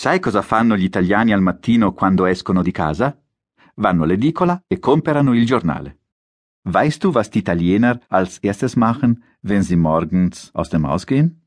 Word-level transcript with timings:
Sai 0.00 0.20
cosa 0.20 0.42
fanno 0.42 0.76
gli 0.76 0.84
italiani 0.84 1.32
al 1.32 1.42
mattino 1.42 1.92
quando 1.92 2.24
escono 2.26 2.62
di 2.62 2.70
casa? 2.70 3.20
Vanno 3.74 4.04
all'edicola 4.04 4.62
e 4.68 4.78
comprano 4.78 5.34
il 5.34 5.44
giornale. 5.44 5.98
Weißt 6.68 7.02
du, 7.02 7.12
was 7.12 7.30
die 7.30 7.40
Italiener 7.40 7.98
als 8.06 8.38
erstes 8.38 8.76
machen, 8.76 9.24
wenn 9.40 9.62
sie 9.62 9.74
morgens 9.74 10.52
aus 10.54 10.68
dem 10.68 10.86
Haus 10.86 11.04
gehen? 11.04 11.42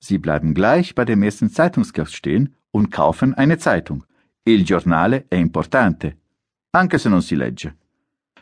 Sie 0.00 0.18
bleiben 0.18 0.52
gleich 0.52 0.96
bei 0.96 1.04
dem 1.04 1.22
ersten 1.22 1.48
Zeitungskiosk 1.48 2.12
stehen 2.12 2.56
und 2.72 2.90
kaufen 2.90 3.34
eine 3.34 3.58
Zeitung. 3.58 4.04
Il 4.42 4.64
giornale 4.64 5.26
è 5.30 5.36
importante, 5.36 6.16
anche 6.72 6.98
se 6.98 7.08
non 7.08 7.22
si 7.22 7.36
legge. 7.36 7.76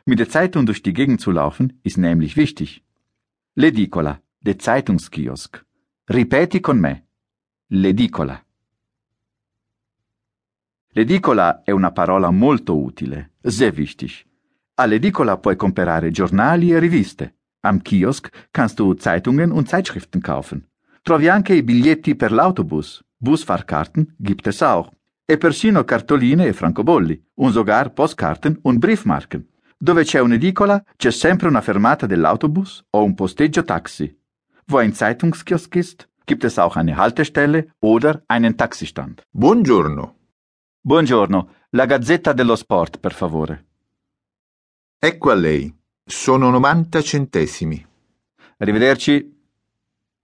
Mit 0.06 0.20
der 0.20 0.30
Zeitung 0.30 0.64
durch 0.64 0.80
die 0.80 0.94
Gegend 0.94 1.20
zu 1.20 1.32
laufen 1.32 1.78
ist 1.82 1.98
nämlich 1.98 2.34
wichtig. 2.34 2.82
L'edicola, 3.54 4.20
der 4.40 4.58
Zeitungskiosk. 4.58 5.62
Ripeti 6.08 6.62
con 6.62 6.80
me. 6.80 7.02
L'edicola. 7.68 8.40
L'edicola 10.92 11.62
è 11.62 11.70
una 11.70 11.92
parola 11.92 12.30
molto 12.32 12.76
utile, 12.76 13.34
sehr 13.40 13.72
wichtig. 13.72 14.10
All'edicola 14.74 15.38
puoi 15.38 15.54
comprare 15.54 16.10
giornali 16.10 16.72
e 16.72 16.80
riviste. 16.80 17.36
Am 17.60 17.80
Kiosk 17.80 18.28
kannst 18.50 18.78
du 18.78 18.94
Zeitungen 18.94 19.52
und 19.52 19.68
Zeitschriften 19.68 20.20
kaufen. 20.20 20.66
Trovi 21.02 21.28
anche 21.28 21.54
i 21.54 21.62
biglietti 21.62 22.16
per 22.16 22.32
l'autobus. 22.32 23.04
Busfahrkarten 23.16 24.16
gibt 24.18 24.48
es 24.48 24.62
auch. 24.62 24.90
E 25.26 25.38
persino 25.38 25.84
cartoline 25.84 26.46
e 26.46 26.52
francobolli, 26.52 27.24
und 27.34 27.52
sogar 27.52 27.90
Postkarten 27.90 28.58
und 28.62 28.80
Briefmarken. 28.80 29.46
Dove 29.78 30.02
c'è 30.02 30.18
un'edicola 30.18 30.82
c'è 30.96 31.12
sempre 31.12 31.46
una 31.46 31.60
fermata 31.60 32.06
dell'autobus 32.06 32.82
o 32.90 33.04
un 33.04 33.14
posteggio 33.14 33.62
taxi. 33.62 34.12
Wo 34.66 34.78
ein 34.78 34.92
Zeitungskiosk 34.92 35.76
ist, 35.76 36.08
gibt 36.24 36.42
es 36.42 36.58
auch 36.58 36.74
eine 36.74 36.96
Haltestelle 36.96 37.68
oder 37.78 38.24
einen 38.26 38.56
Taxistand. 38.56 39.22
Buongiorno. 39.30 40.19
Buongiorno, 40.82 41.48
la 41.72 41.84
Gazzetta 41.84 42.32
dello 42.32 42.56
Sport, 42.56 43.00
per 43.00 43.12
favore. 43.12 43.66
Ecco 44.98 45.30
a 45.30 45.34
lei. 45.34 45.70
Sono 46.02 46.48
90 46.48 47.02
centesimi. 47.02 47.86
Arrivederci. 48.56 49.30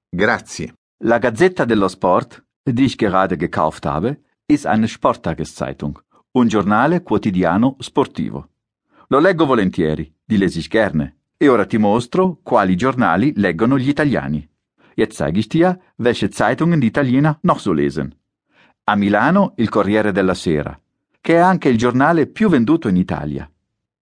Grazie. 0.08 0.72
La 1.04 1.18
Gazzetta 1.18 1.66
dello 1.66 1.88
Sport, 1.88 2.42
die 2.62 2.84
ich 2.84 2.96
gerade 2.96 3.36
gekauft 3.36 3.84
habe, 3.84 4.22
ist 4.46 4.64
eine 4.64 4.88
Sporttageszeitung, 4.88 6.00
un 6.32 6.48
giornale 6.48 7.02
quotidiano 7.02 7.76
sportivo. 7.80 8.48
Lo 9.08 9.18
leggo 9.18 9.44
volentieri, 9.44 10.10
die 10.24 10.38
lese 10.38 10.60
ich 10.60 10.70
gerne. 10.70 11.18
E 11.36 11.48
ora 11.48 11.66
ti 11.66 11.76
mostro 11.76 12.38
quali 12.42 12.76
giornali 12.76 13.34
leggono 13.36 13.78
gli 13.78 13.90
italiani. 13.90 14.48
Jetzt 14.94 15.18
zeige 15.18 15.38
ich 15.38 15.50
dir, 15.50 15.78
welche 15.96 16.30
Zeitungen 16.30 16.80
die 16.80 16.86
Italiener 16.86 17.38
noch 17.42 17.58
so 17.58 17.72
lesen. 17.74 18.15
A 18.88 18.94
Milano 18.94 19.54
il 19.56 19.68
Corriere 19.68 20.12
della 20.12 20.34
Sera, 20.34 20.80
che 21.20 21.34
è 21.34 21.38
anche 21.38 21.68
il 21.68 21.76
giornale 21.76 22.28
più 22.28 22.48
venduto 22.48 22.86
in 22.86 22.94
Italia. 22.94 23.50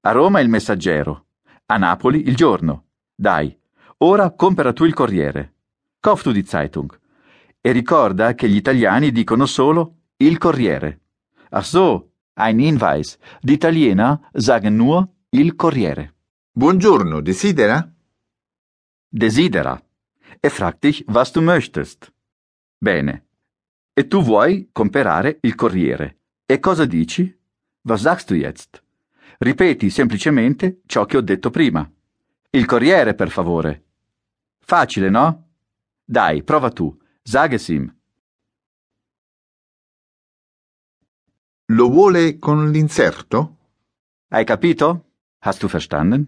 A 0.03 0.13
Roma 0.13 0.41
il 0.41 0.51
Messaggero. 0.51 1.25
A 1.65 1.79
Napoli 1.79 2.29
il 2.29 2.37
Giorno. 2.37 2.89
Dai, 3.15 3.59
ora 3.99 4.31
compra 4.33 4.75
tu 4.75 4.85
il 4.85 4.93
Corriere. 4.93 5.55
Kauf 6.01 6.23
du 6.23 6.33
die 6.33 6.45
Zeitung. 6.45 7.01
E 7.62 7.73
ricorda 7.73 8.35
che 8.35 8.47
gli 8.47 8.57
italiani 8.57 9.11
dicono 9.11 9.47
solo 9.47 10.01
il 10.19 10.37
Corriere. 10.37 11.01
Ach 11.49 11.65
so, 11.65 12.11
ein 12.35 12.59
Hinweis. 12.59 13.17
Die 13.41 13.55
Italiener 13.55 14.29
sagen 14.35 14.77
nur 14.77 15.09
il 15.31 15.55
Corriere. 15.57 16.12
Buongiorno, 16.53 17.23
desidera? 17.23 17.91
Desidera. 19.09 19.83
E 20.41 20.51
fragt 20.51 20.83
dich, 20.83 21.05
was 21.07 21.33
du 21.33 21.41
möchtest. 21.41 22.12
Bene. 22.77 23.25
E 23.97 24.09
tu 24.09 24.23
vuoi 24.23 24.70
comprare 24.73 25.39
il 25.42 25.55
Corriere. 25.55 26.19
E 26.47 26.59
cosa 26.59 26.84
dici? 26.84 27.33
Was 27.83 28.00
sagst 28.00 28.28
du 28.28 28.34
jetzt? 28.34 28.83
Ripeti 29.39 29.89
semplicemente 29.89 30.81
ciò 30.87 31.05
che 31.05 31.17
ho 31.17 31.20
detto 31.20 31.50
prima. 31.50 31.89
Il 32.50 32.65
Corriere, 32.65 33.15
per 33.15 33.31
favore. 33.31 33.84
Facile, 34.59 35.10
no? 35.10 35.50
Dai, 36.05 36.43
prova 36.43 36.71
tu. 36.71 37.00
Sag 37.22 37.53
es 37.53 37.69
ihm. 37.69 37.94
Lo 41.66 41.88
vuole 41.88 42.37
con 42.38 42.72
l'inserto? 42.72 43.59
Hai 44.28 44.44
capito? 44.44 45.12
Hast 45.38 45.61
du 45.61 45.69
verstanden? 45.69 46.26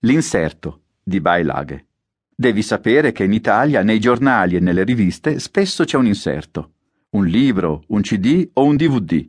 L'inserto, 0.00 0.84
di 1.02 1.20
Beilage. 1.20 1.86
Devi 2.34 2.62
sapere 2.62 3.12
che 3.12 3.24
in 3.24 3.34
Italia 3.34 3.82
nei 3.82 4.00
giornali 4.00 4.56
e 4.56 4.60
nelle 4.60 4.82
riviste 4.82 5.38
spesso 5.38 5.84
c'è 5.84 5.98
un 5.98 6.06
inserto. 6.06 6.72
Un 7.14 7.26
libro, 7.26 7.84
un 7.88 8.02
CD 8.02 8.50
o 8.54 8.64
un 8.64 8.78
DVD. 8.78 9.28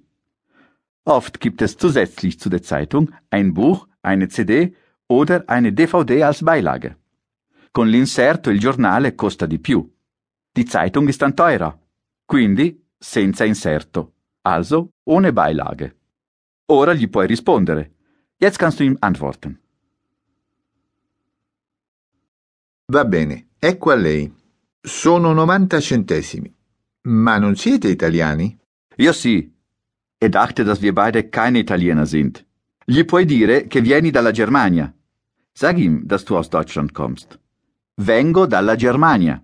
Oft 1.04 1.42
gibt 1.42 1.62
es 1.62 1.76
zusätzlich 1.76 2.40
zu 2.40 2.50
der 2.50 2.62
Zeitung 2.62 3.12
ein 3.30 3.54
Buch, 3.54 3.88
eine 4.02 4.30
CD 4.30 4.74
oder 5.08 5.44
eine 5.50 5.74
DVD 5.74 6.24
als 6.24 6.44
Beilage. 6.44 6.96
Con 7.74 7.90
l'inserto 7.90 8.52
il 8.52 8.60
giornale 8.60 9.16
costa 9.16 9.46
di 9.46 9.60
più. 9.60 9.92
Die 10.56 10.64
Zeitung 10.64 11.10
ist 11.10 11.22
dann 11.22 11.36
teurer. 11.36 11.78
Quindi 12.26 12.82
senza 12.98 13.44
inserto. 13.44 14.14
Also 14.44 14.92
ohne 15.04 15.34
Beilage. 15.34 15.96
Ora 16.68 16.94
gli 16.94 17.10
puoi 17.10 17.28
rispondere. 17.28 17.92
Jetzt 18.38 18.60
kannst 18.60 18.80
du 18.80 18.86
ihm 18.86 18.96
antworten. 19.02 19.60
Va 22.86 23.04
bene, 23.04 23.48
ecco 23.60 23.92
a 23.92 23.96
lei. 23.96 24.32
Sono 24.80 25.34
90 25.34 25.82
centesimi. 25.82 26.54
Ma 27.06 27.38
non 27.38 27.56
siete 27.56 27.90
italiani? 27.90 28.58
Io 28.98 29.12
sì. 29.12 29.52
E 30.18 30.30
dachte, 30.30 30.64
dass 30.64 30.80
wir 30.80 30.94
beide 30.94 31.30
keine 31.30 31.60
Italiener 31.60 32.06
sind. 32.06 32.46
Gli 32.86 33.04
puoi 33.04 33.26
dire 33.26 33.68
che 33.68 33.82
vieni 33.82 34.10
dalla 34.10 34.32
Germania. 34.32 34.94
Sag 35.52 35.78
ihm, 35.78 36.08
dass 36.08 36.24
du 36.24 36.38
aus 36.38 36.50
Deutschland 36.50 36.94
kommst. 36.94 37.38
Vengo 37.96 38.46
dalla 38.46 38.76
Germania. 38.76 39.44